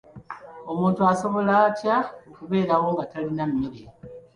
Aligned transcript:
Omuntu 0.71 0.99
asobola 1.11 1.51
atya 1.67 1.97
okubeerawo 2.29 2.87
nga 2.93 3.05
talina 3.11 3.43
mmere? 3.51 3.81